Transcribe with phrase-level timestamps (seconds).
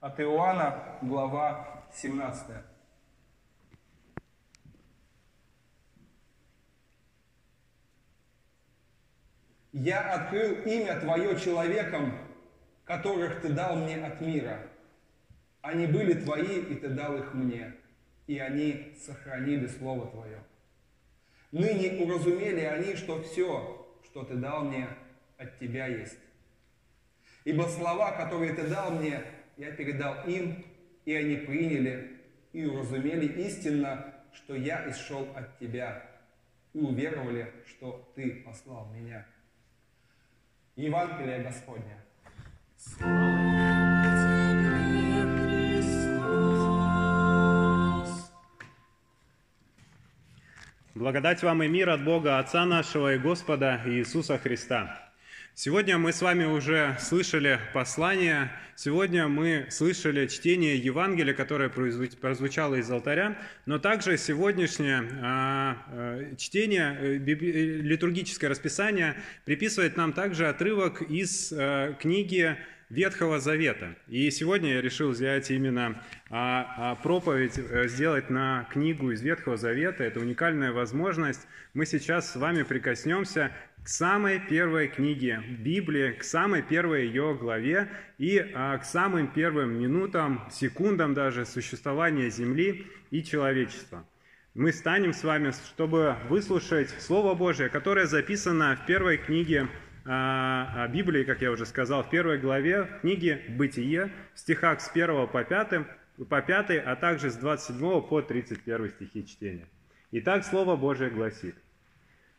[0.00, 2.46] От Иоанна, глава 17.
[9.72, 12.16] «Я открыл имя Твое человекам,
[12.84, 14.68] которых Ты дал мне от мира.
[15.62, 17.74] Они были Твои, и Ты дал их мне,
[18.28, 20.44] и они сохранили Слово Твое.
[21.50, 24.88] Ныне уразумели они, что все, что Ты дал мне,
[25.38, 26.20] от Тебя есть.
[27.42, 29.24] Ибо слова, которые Ты дал мне,
[29.58, 30.64] я передал им,
[31.04, 32.16] и они приняли
[32.52, 36.02] и уразумели истинно, что я исшел от Тебя,
[36.72, 39.26] и уверовали, что Ты послал меня.
[40.76, 41.98] Евангелие Господня.
[50.94, 55.07] Благодать вам и мир от Бога, Отца нашего и Господа Иисуса Христа.
[55.60, 62.88] Сегодня мы с вами уже слышали послание, сегодня мы слышали чтение Евангелия, которое прозвучало из
[62.88, 71.52] алтаря, но также сегодняшнее а, а, чтение, э, литургическое расписание приписывает нам также отрывок из
[71.98, 72.56] книги
[72.90, 73.96] Ветхого Завета.
[74.08, 79.58] И сегодня я решил взять именно а, а, проповедь, э, сделать на книгу из Ветхого
[79.58, 80.04] Завета.
[80.04, 81.46] Это уникальная возможность.
[81.74, 83.52] Мы сейчас с вами прикоснемся
[83.88, 89.80] к самой первой книге Библии, к самой первой ее главе и а, к самым первым
[89.80, 94.04] минутам, секундам даже существования Земли и человечества.
[94.52, 99.68] Мы станем с вами, чтобы выслушать Слово Божие, которое записано в первой книге
[100.04, 105.28] а, Библии, как я уже сказал, в первой главе книги «Бытие», в стихах с 1
[105.28, 105.86] по 5,
[106.28, 109.66] по 5, а также с 27 по 31 стихи чтения.
[110.12, 111.54] Итак, Слово Божие гласит.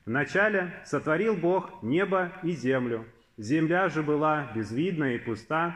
[0.05, 3.05] «Вначале сотворил Бог небо и землю.
[3.37, 5.75] Земля же была безвидна и пуста,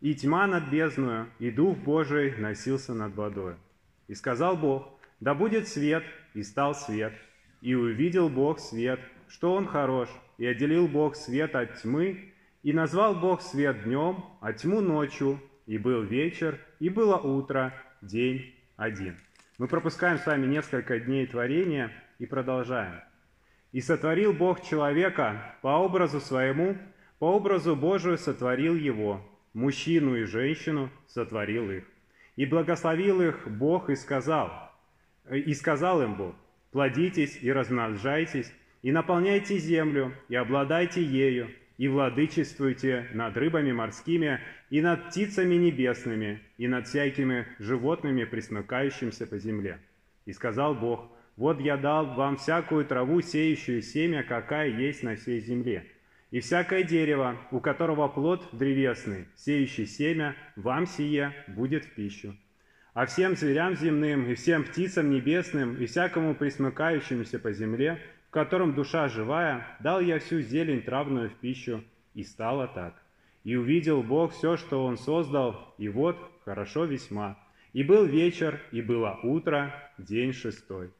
[0.00, 3.54] и тьма над бездною, и Дух Божий носился над водой.
[4.06, 4.88] И сказал Бог,
[5.20, 7.14] да будет свет, и стал свет.
[7.60, 13.14] И увидел Бог свет, что он хорош, и отделил Бог свет от тьмы, и назвал
[13.14, 17.72] Бог свет днем, а тьму ночью, и был вечер, и было утро,
[18.02, 19.16] день один.
[19.58, 23.00] Мы пропускаем с вами несколько дней творения и продолжаем.
[23.74, 26.76] «И сотворил Бог человека по образу своему,
[27.18, 29.20] по образу Божию сотворил его,
[29.52, 31.84] мужчину и женщину сотворил их.
[32.36, 34.70] И благословил их Бог и сказал,
[35.28, 36.36] и сказал им Бог,
[36.70, 38.52] плодитесь и размножайтесь,
[38.82, 44.38] и наполняйте землю, и обладайте ею, и владычествуйте над рыбами морскими,
[44.70, 49.80] и над птицами небесными, и над всякими животными, присмыкающимися по земле.
[50.26, 55.40] И сказал Бог, вот я дал вам всякую траву, сеющую семя, какая есть на всей
[55.40, 55.86] земле,
[56.30, 62.36] и всякое дерево, у которого плод древесный, сеющий семя, вам сие будет в пищу.
[62.92, 68.00] А всем зверям земным, и всем птицам небесным, и всякому присмыкающемуся по земле–
[68.34, 71.84] котором душа живая, дал я всю зелень травную в пищу,
[72.14, 73.00] и стало так.
[73.44, 77.38] И увидел Бог все, что Он создал, и вот хорошо весьма.
[77.72, 80.90] И был вечер, и было утро, день шестой.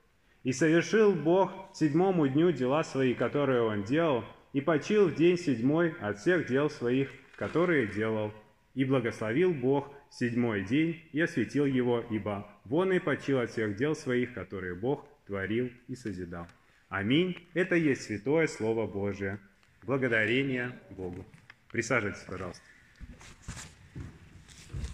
[0.44, 5.94] И совершил Бог седьмому дню дела свои, которые Он делал, и почил в день седьмой
[6.00, 8.32] от всех дел своих, которые делал.
[8.74, 13.96] И благословил Бог седьмой день и осветил его, ибо вон и почил от всех дел
[13.96, 16.46] своих, которые Бог творил и созидал.
[16.88, 17.36] Аминь.
[17.54, 19.40] Это есть святое Слово Божие.
[19.82, 21.24] Благодарение Богу.
[21.72, 22.62] Присаживайтесь, пожалуйста.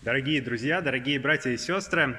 [0.02, 2.16] Дорогие друзья, дорогие братья и сестры,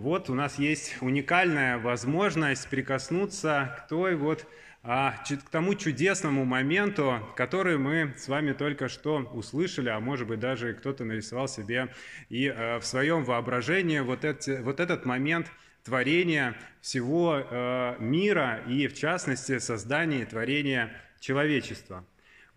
[0.00, 4.46] вот у нас есть уникальная возможность прикоснуться к той вот
[4.82, 10.40] а, к тому чудесному моменту, который мы с вами только что услышали, а может быть
[10.40, 11.92] даже кто-то нарисовал себе
[12.30, 15.48] и а, в своем воображении вот, эти, вот этот момент
[15.84, 22.04] творения всего э, мира и, в частности, создания и творения человечества.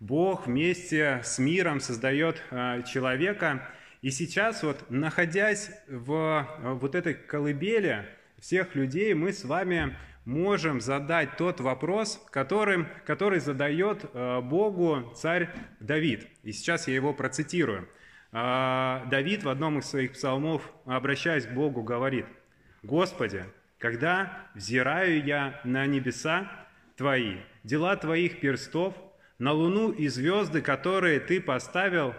[0.02, 3.66] Бог вместе с миром создает э, человека,
[4.04, 8.06] и сейчас вот, находясь в э, вот этой колыбели
[8.38, 15.50] всех людей, мы с вами можем задать тот вопрос, который, который задает Богу царь
[15.82, 16.28] Давид.
[16.44, 17.90] И сейчас я его процитирую.
[18.32, 22.26] Давид в одном из своих псалмов, обращаясь к Богу, говорит–
[22.84, 23.46] Господи,
[23.80, 26.52] когда взираю я на небеса
[26.98, 28.94] Твои, дела Твоих перстов,
[29.40, 32.14] на луну и звезды, которые Ты поставил,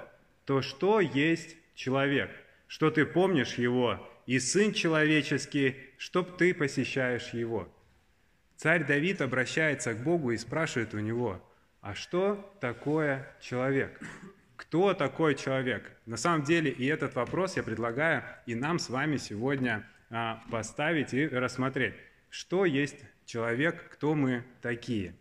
[0.46, 2.30] то что есть человек?
[2.66, 7.68] Что Ты помнишь его, и Сын человеческий, чтоб Ты посещаешь его?
[8.56, 11.42] Царь Давид обращается к Богу и спрашивает у него,
[11.80, 14.00] а что такое человек?
[14.56, 15.90] кто такой человек?
[16.06, 21.14] На самом деле и этот вопрос я предлагаю и нам с вами сегодня а, поставить
[21.14, 21.94] и рассмотреть.
[22.30, 25.14] Что есть человек, кто мы такие?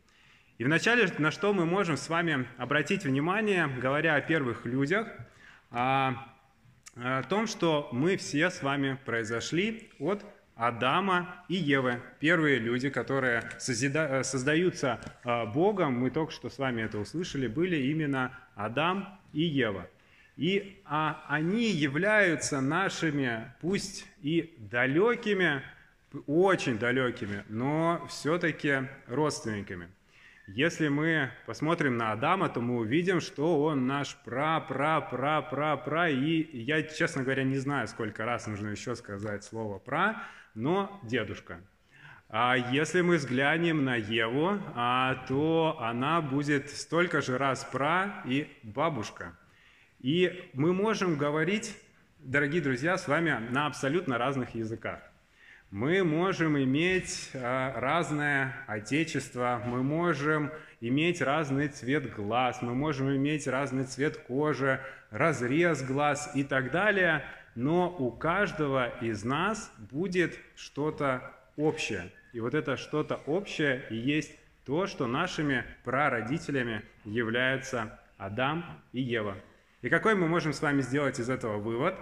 [0.57, 5.07] И вначале на что мы можем с вами обратить внимание, говоря о первых людях,
[6.95, 10.24] о, том, что мы все с вами произошли от
[10.56, 14.22] Адама и Евы, первые люди, которые созида...
[14.24, 19.90] создаются а, Богом, мы только что с вами это услышали, были именно Адам и Ева.
[20.38, 25.63] И а, они являются нашими, пусть и далекими,
[26.28, 29.90] очень далекими, но все-таки родственниками.
[30.48, 37.24] Если мы посмотрим на Адама, то мы увидим, что он наш пра-пра-пра-пра-пра, и я, честно
[37.24, 40.22] говоря, не знаю, сколько раз нужно еще сказать слово «пра»,
[40.54, 41.62] но дедушка.
[42.28, 48.51] А если мы взглянем на Еву, а, то она будет столько же раз пра и
[48.63, 49.38] бабушка.
[50.00, 51.78] И мы можем говорить,
[52.19, 55.12] дорогие друзья, с вами на абсолютно разных языках.
[55.73, 63.47] Мы можем иметь а, разное отечество, мы можем иметь разный цвет глаз, мы можем иметь
[63.47, 64.79] разный цвет кожи,
[65.09, 67.25] разрез глаз и так далее–
[67.55, 72.11] но у каждого из нас будет что-то общее.
[72.31, 74.35] И вот это что-то общее и есть
[74.65, 79.35] то, что нашими прародителями являются Адам и Ева.
[79.81, 81.95] И какой мы можем с вами сделать из этого вывод?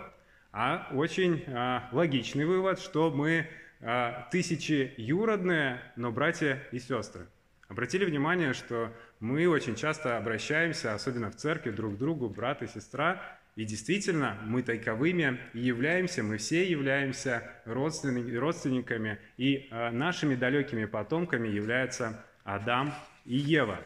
[0.52, 3.48] А очень а, логичный вывод, что мы
[3.80, 7.28] а, тысячи юродные, но братья и сестры.
[7.70, 12.68] Обратили внимание, что мы очень часто обращаемся, особенно в церкви, друг к другу, брат и
[12.68, 13.22] сестра,
[13.56, 21.48] и действительно, мы таковыми и являемся, мы все являемся родственниками, и а, нашими далекими потомками
[21.48, 22.94] являются Адам
[23.26, 23.80] и Ева.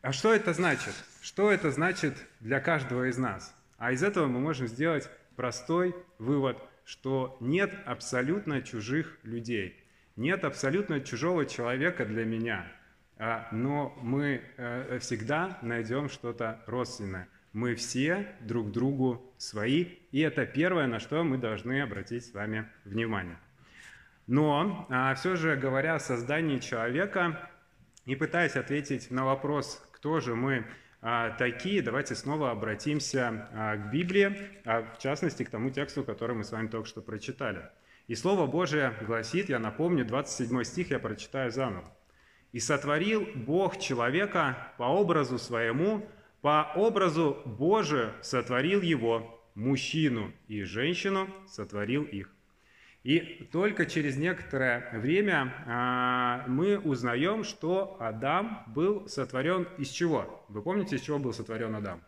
[0.00, 0.94] А что это значит?
[1.20, 3.54] Что это значит для каждого из нас?
[3.78, 9.76] А из этого мы можем сделать простой вывод, что нет абсолютно чужих людей,
[10.16, 12.66] нет абсолютно чужого человека для меня,
[13.18, 17.28] а, но мы э, всегда найдем что-то родственное.
[17.52, 22.68] Мы все друг другу свои, и это первое, на что мы должны обратить с вами
[22.84, 23.38] внимание.
[24.26, 27.50] Но а, все же, говоря о создании человека
[28.04, 30.66] и пытаясь ответить на вопрос, кто же мы
[31.38, 36.44] такие, давайте снова обратимся а, к Библии, а в частности к тому тексту, который мы
[36.44, 37.70] с вами только что прочитали.
[38.06, 41.92] И Слово Божие гласит, я напомню, 27 стих я прочитаю заново.
[42.52, 46.08] «И сотворил Бог человека по образу своему,
[46.40, 52.35] по образу Божию сотворил его, мужчину и женщину сотворил их.
[53.06, 60.44] И только через некоторое время а, мы узнаем, что Адам был сотворен из чего?
[60.48, 62.02] Вы помните, из чего был сотворен Адам?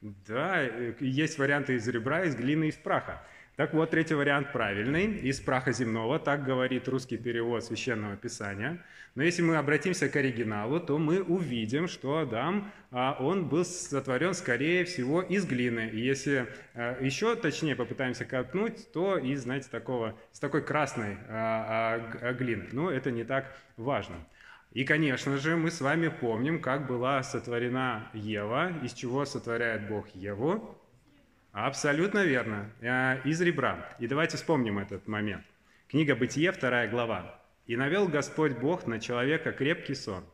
[0.00, 0.62] Да,
[1.00, 3.26] есть варианты из ребра, из глины, из праха.
[3.60, 8.82] Так вот, третий вариант правильный, из праха земного, так говорит русский перевод Священного Писания.
[9.14, 14.32] Но если мы обратимся к оригиналу, то мы увидим, что Адам, а, он был сотворен,
[14.32, 15.90] скорее всего, из глины.
[15.92, 22.32] И если а, еще точнее попытаемся копнуть, то из, знаете, такого, из такой красной а,
[22.32, 22.66] глины.
[22.72, 24.16] Но это не так важно.
[24.72, 30.08] И, конечно же, мы с вами помним, как была сотворена Ева, из чего сотворяет Бог
[30.14, 30.79] Еву.
[31.52, 32.70] Абсолютно верно.
[32.80, 33.88] Э, из ребра.
[33.98, 35.44] И давайте вспомним этот момент.
[35.88, 37.40] Книга Бытие, вторая глава.
[37.66, 40.24] «И навел Господь Бог на человека крепкий сон.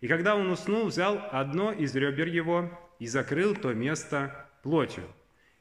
[0.00, 5.04] И когда он уснул, взял одно из ребер его и закрыл то место плотью.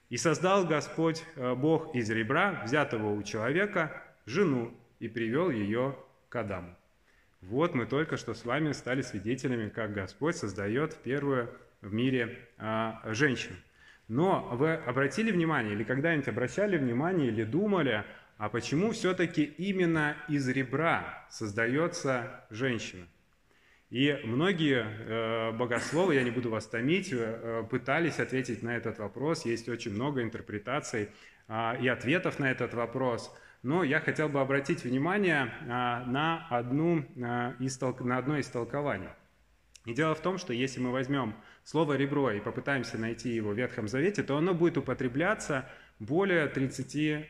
[0.10, 5.98] И создал Господь э, Бог из ребра, взятого у человека, жену, и привел ее
[6.30, 6.74] к Адаму».
[7.42, 11.50] Вот мы только что с вами стали свидетелями, как Господь создает первую
[11.82, 13.56] в мире а, женщину.
[14.12, 18.04] Но вы обратили внимание, или когда-нибудь обращали внимание, или думали,
[18.38, 23.08] а почему все-таки именно из ребра создается женщина?
[23.90, 29.46] И многие э, богословы, я не буду вас томить, э, пытались ответить на этот вопрос.
[29.46, 31.10] Есть очень много интерпретаций
[31.48, 33.34] э, и ответов на этот вопрос.
[33.64, 39.08] Но я хотел бы обратить внимание э, на, одну, э, из, на одно из толкований.
[39.86, 43.58] И дело в том, что если мы возьмем слово «ребро» и попытаемся найти его в
[43.58, 45.68] Ветхом Завете, то оно будет употребляться
[46.00, 47.26] более 30 э,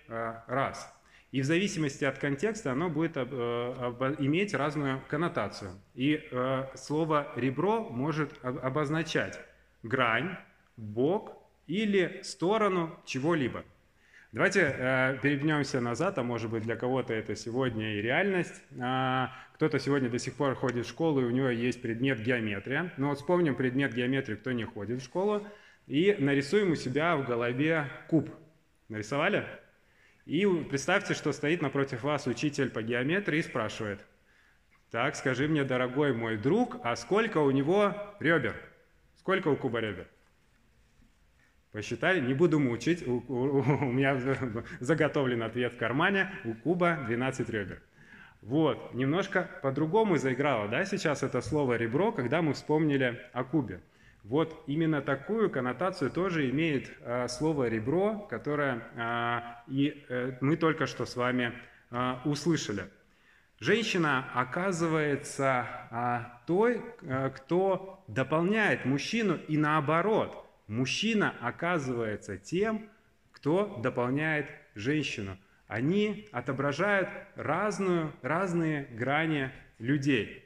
[0.48, 0.94] раз.
[1.32, 3.22] И в зависимости от контекста оно будет э,
[4.20, 5.80] иметь разную коннотацию.
[5.96, 9.40] И э, слово «ребро» может обозначать
[9.82, 10.36] грань,
[10.76, 13.64] бок или сторону чего-либо.
[14.34, 18.62] Давайте э, назад, а может быть для кого-то это сегодня и реальность.
[18.80, 19.32] А,
[19.62, 22.92] кто-то сегодня до сих пор ходит в школу, и у него есть предмет геометрия.
[22.98, 25.46] Но вот вспомним предмет геометрии, кто не ходит в школу,
[25.86, 28.28] и нарисуем у себя в голове куб.
[28.90, 29.46] Нарисовали?
[30.26, 34.04] И представьте, что стоит напротив вас учитель по геометрии и спрашивает,
[34.90, 38.56] так, скажи мне, дорогой мой друг, а сколько у него ребер?
[39.18, 40.08] Сколько у куба ребер?
[41.72, 44.20] Посчитали, не буду мучить, у, у, у меня
[44.80, 47.84] заготовлен ответ в кармане, у куба 12 ребер.
[48.42, 53.82] Вот, немножко по-другому заиграло, да, сейчас это слово «ребро», когда мы вспомнили о кубе.
[54.24, 60.88] Вот именно такую коннотацию тоже имеет э, слово «ребро», которое э, и э, мы только
[60.88, 61.54] что с вами
[61.92, 62.86] э, услышали.
[63.60, 70.36] Женщина оказывается э, той, э, кто дополняет мужчину и наоборот.
[70.68, 72.90] Мужчина оказывается тем,
[73.32, 75.38] кто дополняет женщину.
[75.72, 80.44] Они отображают разную, разные грани людей.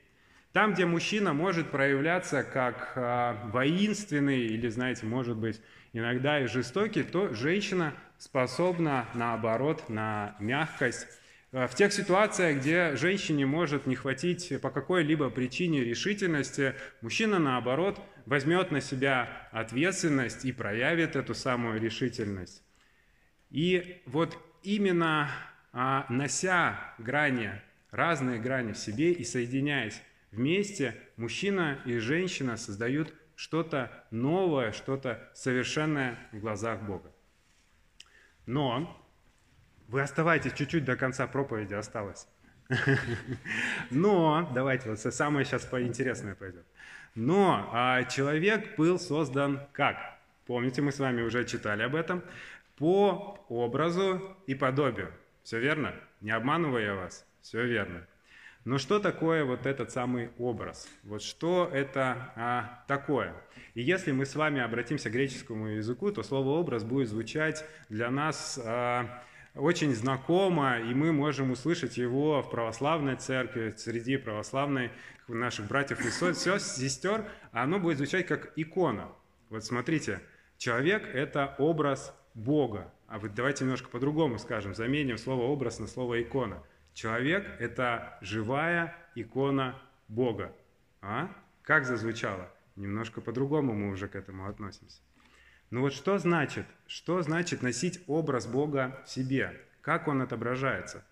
[0.54, 5.60] Там, где мужчина может проявляться как э, воинственный или, знаете, может быть,
[5.94, 11.08] иногда и жестокий, то женщина способна, наоборот, на мягкость.
[11.52, 18.00] А, в тех ситуациях, где женщине может не хватить по какой-либо причине решительности, мужчина, наоборот,
[18.28, 22.62] возьмет на себя ответственность и проявит эту самую решительность.
[23.50, 25.30] И вот именно
[25.72, 27.52] а, нося грани,
[27.92, 30.02] разные грани в себе и соединяясь
[30.36, 37.10] Вместе мужчина и женщина создают что-то новое, что-то совершенное в глазах Бога.
[38.46, 39.02] Но
[39.88, 42.28] вы оставайтесь чуть-чуть до конца проповеди осталось.
[43.92, 46.66] Но, давайте, вот самое сейчас поинтересное пойдет.
[47.16, 49.98] Но а, человек был создан как?
[50.48, 52.24] Помните, мы с вами уже читали об этом.
[52.78, 55.14] По образу и подобию.
[55.44, 55.94] Все верно?
[56.22, 57.26] Не обманываю я вас?
[57.42, 58.06] Все верно.
[58.66, 60.90] Но что такое вот этот самый образ?
[61.04, 63.36] Вот что это а, такое?
[63.76, 68.10] И если мы с вами обратимся к греческому языку, то слово «образ» будет звучать для
[68.10, 74.92] нас а, очень знакомо, и мы можем услышать его в православной церкви, среди православных
[75.28, 79.10] наших братьев и сестер, а оно будет звучать как икона.
[79.50, 80.22] Вот смотрите,
[80.58, 82.94] человек– это образ Бога.
[83.08, 86.62] А вот давайте немножко по-другому скажем, заменим слово «образ» на слово «икона».
[86.94, 90.54] Человек– это живая икона Бога.
[91.02, 91.30] А?
[91.62, 92.52] Как зазвучало?
[92.76, 95.02] Немножко по-другому мы уже к этому относимся.
[95.72, 96.66] Ну вот что значит?
[96.88, 99.62] Что значит носить образ Бога в себе?
[99.82, 101.06] Как он отображается?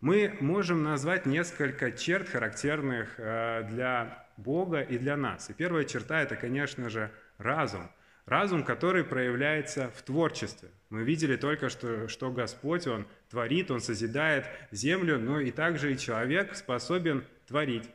[0.00, 5.48] Мы можем назвать несколько черт, характерных э, для Бога и для нас.
[5.50, 7.90] И первая черта– это, конечно же, разум–
[8.26, 10.70] Разум, который проявляется в творчестве.
[10.90, 15.98] Мы видели только что, что Господь, Он творит, Он созидает землю, но и также и
[15.98, 17.88] человек способен творить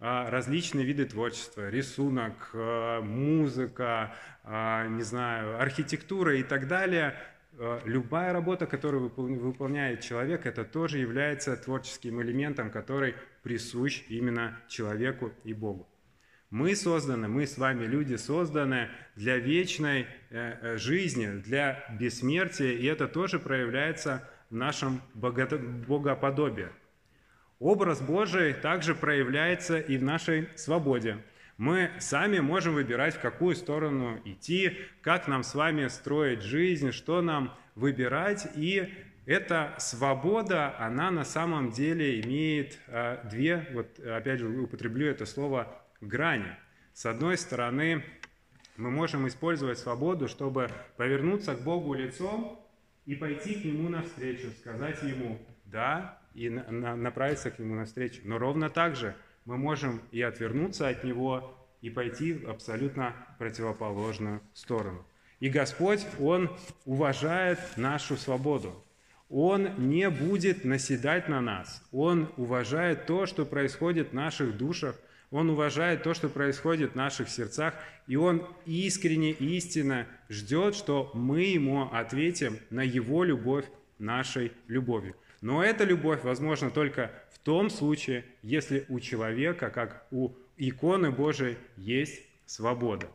[0.00, 7.14] а, различные виды творчества, рисунок, а, музыка, а, не знаю, архитектура и так далее.
[7.84, 13.14] Любая работа, которую выполняет человек, это тоже является творческим элементом, который
[13.44, 15.88] присущ именно человеку и Богу.
[16.54, 22.86] Мы созданы, мы с вами, люди, созданы для вечной э, э, жизни, для бессмертия, и
[22.86, 26.68] это тоже проявляется в нашем богоподобии.
[27.58, 31.18] Образ Божий также проявляется и в нашей свободе.
[31.56, 37.20] Мы сами можем выбирать, в какую сторону идти, как нам с вами строить жизнь, что
[37.20, 38.46] нам выбирать.
[38.54, 38.94] И
[39.26, 45.80] эта свобода, она на самом деле имеет э, две, вот опять же употреблю это слово,
[46.08, 46.56] грани.
[46.92, 48.04] С одной стороны,
[48.76, 52.60] мы можем использовать свободу, чтобы повернуться к Богу лицом
[53.06, 58.22] и пойти к Нему навстречу, сказать Ему «да» и направиться к Нему навстречу.
[58.24, 64.40] Но ровно так же мы можем и отвернуться от Него, и пойти в абсолютно противоположную
[64.54, 65.04] сторону.
[65.38, 66.50] И Господь, Он
[66.86, 68.82] уважает нашу свободу.
[69.28, 71.86] Он не будет наседать на нас.
[71.92, 74.96] Он уважает то, что происходит в наших душах–
[75.30, 77.74] он уважает то, что происходит в наших сердцах,
[78.06, 83.64] и Он искренне, истинно ждет, что мы Ему ответим на Его любовь
[83.98, 85.16] нашей любовью.
[85.40, 91.58] Но эта любовь возможна только в том случае, если у человека, как у иконы Божией,
[91.76, 93.08] есть свобода.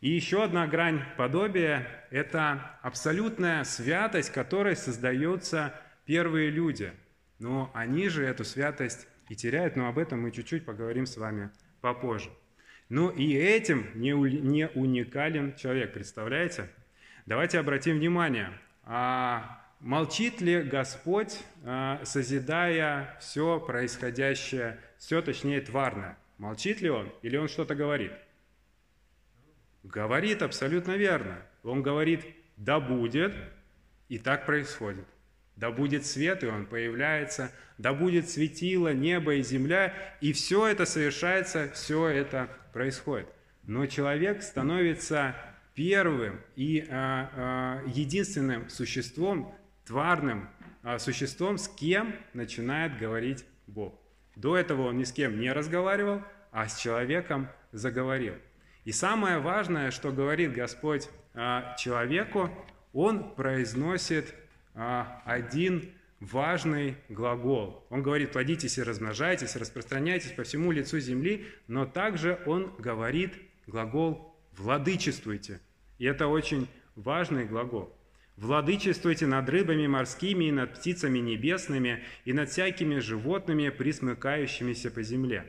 [0.00, 5.72] И еще одна грань подобия– это абсолютная святость, которой создаются
[6.04, 6.92] первые люди.
[7.38, 11.50] Но они же эту святость и теряют, но об этом мы чуть-чуть поговорим с вами
[11.80, 12.30] попозже.
[12.88, 16.70] Ну и этим не, не уникален человек, представляете?
[17.26, 18.50] Давайте обратим внимание,
[18.84, 26.18] а, молчит ли Господь, а, созидая все происходящее, все точнее тварное?
[26.36, 28.12] Молчит ли Он или Он что-то говорит?
[29.82, 31.42] Говорит абсолютно верно.
[31.62, 32.24] Он говорит,
[32.56, 33.34] да будет,
[34.08, 35.06] и так происходит.
[35.56, 37.50] Да будет свет, и он появляется.
[37.78, 39.94] Да будет светило, небо и земля.
[40.20, 43.28] И все это совершается, все это происходит.
[43.62, 45.36] Но человек становится
[45.74, 50.48] первым и а, а, единственным существом, тварным
[50.82, 53.98] а, существом, с кем начинает говорить Бог.
[54.36, 58.34] До этого он ни с кем не разговаривал, а с человеком заговорил.
[58.84, 62.50] И самое важное, что говорит Господь а, человеку,
[62.92, 64.34] он произносит
[64.74, 67.86] один важный глагол.
[67.90, 73.34] Он говорит, плодитесь и размножайтесь, распространяйтесь по всему лицу земли, но также он говорит
[73.66, 75.60] глагол «владычествуйте».
[75.98, 77.94] И это очень важный глагол.
[78.36, 85.46] «Владычествуйте над рыбами морскими и над птицами небесными и над всякими животными, присмыкающимися по земле».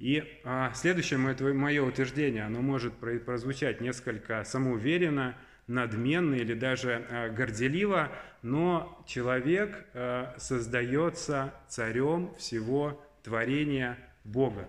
[0.00, 2.94] И а, следующее мое, мое утверждение, оно может
[3.24, 5.36] прозвучать несколько самоуверенно,
[5.72, 8.10] надменно или даже а, горделиво,
[8.42, 14.68] но человек а, создается царем всего творения Бога.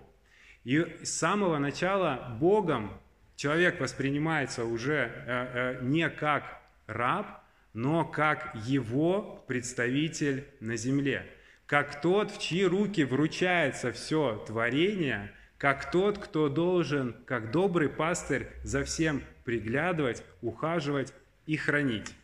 [0.64, 2.92] И с самого начала Богом
[3.36, 7.42] человек воспринимается уже а, не как раб,
[7.72, 11.26] но как его представитель на земле–
[11.66, 18.48] как тот, в чьи руки вручается все творение, как тот, кто должен, как добрый пастырь,
[18.62, 21.12] за всем приглядывать, ухаживать
[21.46, 22.14] и хранить.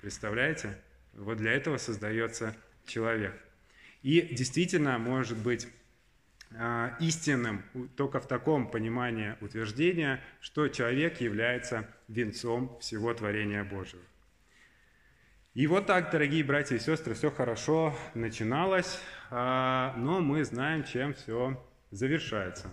[0.00, 0.78] Представляете?
[1.14, 2.54] Вот для этого создается
[2.86, 3.34] человек.
[4.02, 5.68] И действительно может быть
[6.56, 7.62] а, истинным
[7.96, 14.02] только в таком понимании утверждения, что человек является венцом всего творения Божьего.
[15.54, 21.14] И вот так, дорогие братья и сестры, все хорошо начиналось, а, но мы знаем, чем
[21.14, 22.68] все завершается.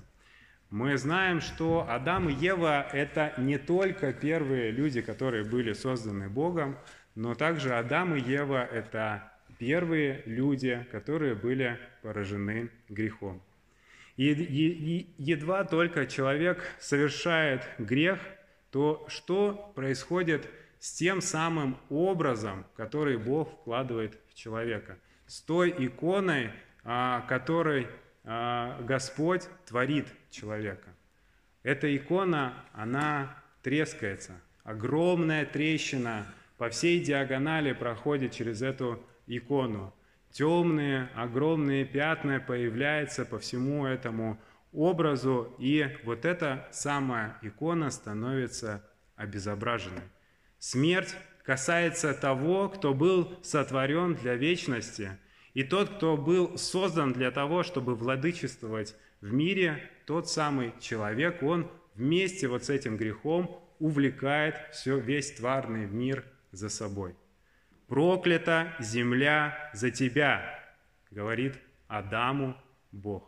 [0.76, 6.78] Мы знаем, что Адам и Ева– это не только первые люди, которые были созданы Богом,
[7.16, 13.42] но также Адам и Ева– это первые люди, которые были поражены грехом.
[14.18, 18.20] И едва только человек совершает грех,
[18.70, 20.46] то что происходит–
[20.82, 26.52] с тем самым образом, который Бог вкладывает в человека, с той иконой,
[26.84, 27.88] а, которой
[28.26, 30.90] Господь творит человека.
[31.64, 34.34] Эта икона, она трескается.
[34.64, 36.26] Огромная трещина
[36.58, 39.94] по всей диагонали проходит через эту икону.
[40.32, 44.40] Темные, огромные пятна появляются по всему этому
[44.74, 48.84] образу, и вот эта самая икона становится
[49.16, 50.02] обезображенной.
[50.60, 55.18] Смерть касается того, кто был сотворен для вечности,
[55.56, 61.68] и тот, кто был создан для того, чтобы владычествовать в мире, тот самый человек, он
[61.96, 67.16] вместе вот с этим грехом увлекает все, весь тварный мир за собой.
[67.88, 70.64] «Проклята земля за тебя»,
[71.10, 71.56] говорит
[71.88, 72.56] Адаму
[72.92, 73.28] Бог.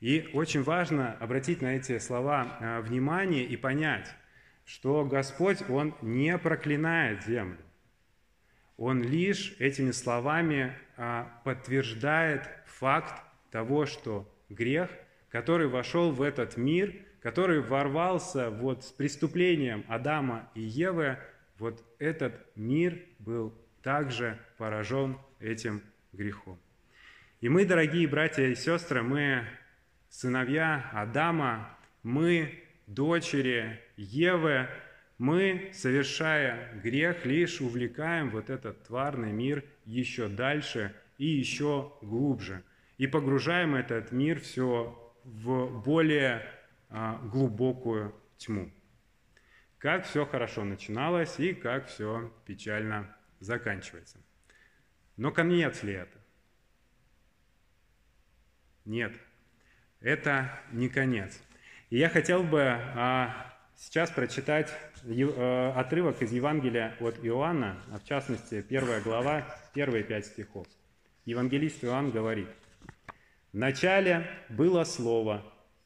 [0.00, 4.14] И очень важно обратить на эти слова э, внимание и понять–
[4.66, 7.58] что Господь, Он не проклинает землю.
[8.76, 10.76] Он лишь этими словами
[11.44, 14.90] подтверждает факт того, что грех,
[15.28, 21.18] который вошел в этот мир, который ворвался вот с преступлением Адама и Евы,
[21.58, 25.82] вот этот мир был также поражен этим
[26.12, 26.58] грехом.
[27.40, 29.44] И мы, дорогие братья и сестры, мы
[30.08, 34.68] сыновья Адама, мы дочери Евы,
[35.18, 42.62] мы, совершая грех, лишь увлекаем вот этот тварный мир еще дальше и еще глубже.
[42.98, 46.42] И погружаем этот мир все в более
[46.88, 48.70] а, глубокую тьму.
[49.78, 54.18] Как все хорошо начиналось и как все печально заканчивается.
[55.16, 56.18] Но конец ли это?
[58.84, 59.14] Нет,
[60.00, 61.42] это не конец.
[61.90, 64.72] И я хотел бы а, сейчас прочитать
[65.04, 70.66] а, отрывок из Евангелия от Иоанна, а в частности, первая глава, первые пять стихов.
[71.24, 72.48] Евангелист Иоанн говорит,
[73.52, 75.42] «В начале было Слово,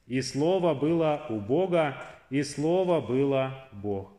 [0.06, 1.96] и Слово было у Бога,
[2.30, 4.12] и Слово было Бог.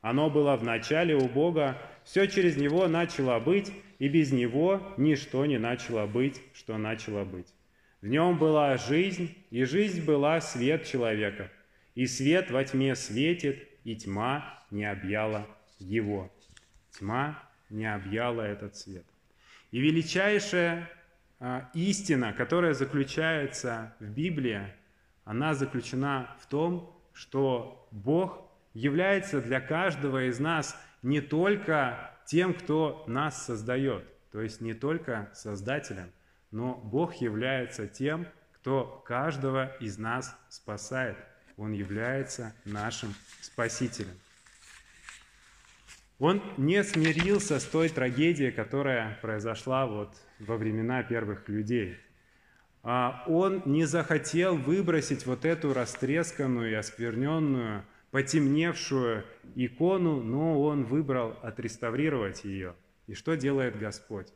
[0.00, 5.46] Оно было в начале у Бога, все через Него начало быть, и без Него ничто
[5.46, 7.46] не начало быть, что начало быть.
[8.02, 11.50] В нем была жизнь, и жизнь была свет человека.
[11.94, 15.46] И свет во тьме светит, и тьма не объяла
[15.78, 16.32] его.
[16.90, 17.38] Тьма
[17.70, 19.04] не объяла этот свет.
[19.70, 20.90] И величайшая
[21.40, 24.62] а, истина, которая заключается в Библии,
[25.24, 33.04] она заключена в том, что Бог является для каждого из нас не только тем, кто
[33.06, 36.10] нас создает, то есть не только Создателем,
[36.50, 41.16] но Бог является тем, кто каждого из нас спасает.
[41.56, 44.18] Он является нашим Спасителем.
[46.18, 51.96] Он не смирился с той трагедией, которая произошла вот во времена первых людей.
[52.82, 61.36] А он не захотел выбросить вот эту растресканную и оскверненную, потемневшую икону, но он выбрал
[61.42, 62.74] отреставрировать ее.
[63.06, 64.28] И что делает Господь?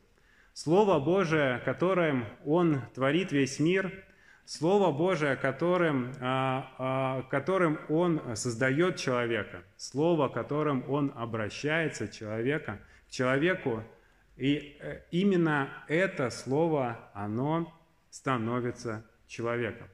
[0.53, 4.03] Слово Божие, которым Он творит весь мир,
[4.49, 13.11] Слово Божие, которым, а, а, которым Он создает человека, Слово, которым Он обращается человека, к
[13.11, 13.83] человеку,
[14.37, 17.71] и э, именно это Слово, оно
[18.09, 19.87] становится человеком.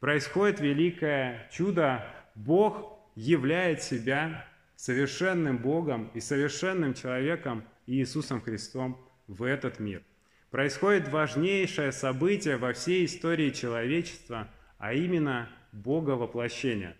[0.00, 9.78] Происходит великое чудо, Бог являет себя совершенным Богом и совершенным человеком Иисусом Христом в этот
[9.78, 10.02] мир–
[10.54, 16.96] происходит важнейшее событие во всей истории человечества, а именно Бога воплощения.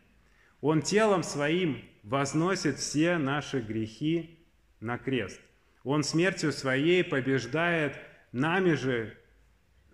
[0.60, 4.40] Он телом своим возносит все наши грехи
[4.80, 5.40] на крест.
[5.84, 7.96] Он смертью своей побеждает
[8.32, 9.16] нами же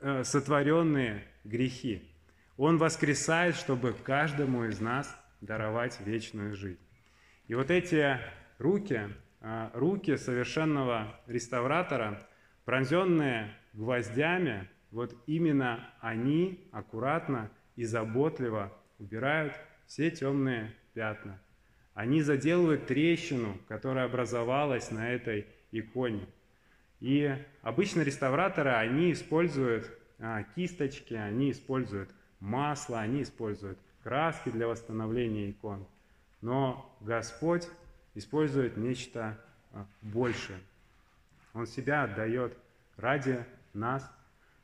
[0.00, 2.10] э, сотворенные грехи.
[2.56, 6.80] Он воскресает, чтобы каждому из нас даровать вечную жизнь.
[7.46, 8.20] И вот эти
[8.56, 9.10] руки,
[9.42, 12.26] э, руки совершенного реставратора–
[12.70, 19.54] пронзенные гвоздями, вот именно они аккуратно и заботливо убирают
[19.86, 21.40] все темные пятна.
[21.94, 26.28] Они заделывают трещину, которая образовалась на этой иконе.
[27.00, 35.50] И обычно реставраторы, они используют а, кисточки, они используют масло, они используют краски для восстановления
[35.50, 35.88] икон.
[36.40, 37.66] Но Господь
[38.14, 39.40] использует нечто
[39.72, 40.60] а, большее.
[41.52, 42.56] Он себя отдает
[42.96, 44.10] ради нас.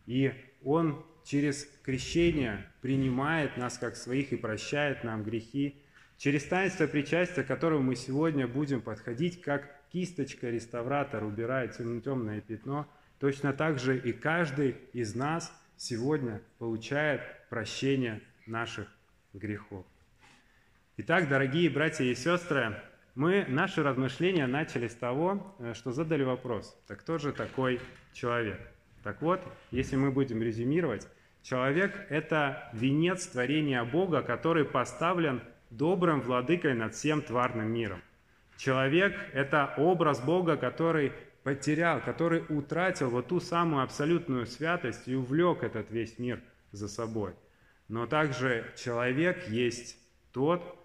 [0.07, 0.33] И
[0.65, 5.77] Он через крещение принимает нас как своих и прощает нам грехи.
[6.19, 12.87] Через таинство причастия, к которому мы сегодня будем подходить, как кисточка реставратор убирает темное пятно,
[13.19, 17.21] точно так же и каждый из нас сегодня получает
[17.51, 18.89] прощение наших
[19.35, 19.85] грехов.
[20.99, 22.81] Итак, дорогие братья и сестры,
[23.17, 27.81] мы наши размышления начали с того, э, что задали вопрос, так кто же такой
[28.13, 28.61] человек?
[29.03, 31.09] Так вот, если мы будем резюмировать,
[31.43, 38.03] человек– это венец творения Бога, который поставлен добрым владыкой над всем тварным миром.
[38.59, 45.63] Человек– это образ Бога, который потерял, который утратил вот ту самую абсолютную святость и увлек
[45.63, 47.33] этот весь мир за собой.
[47.89, 49.97] Но также человек есть
[50.33, 50.77] тот,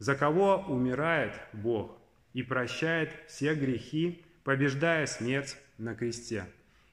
[0.00, 1.96] за кого умирает Бог
[2.32, 6.46] и прощает все грехи, побеждая смерть на кресте.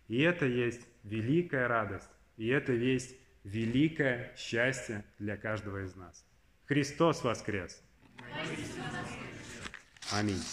[0.08, 6.24] И это есть великая радость, и это есть великое счастье для каждого из нас.
[6.66, 7.82] Христос воскрес!
[10.12, 10.44] Аминь.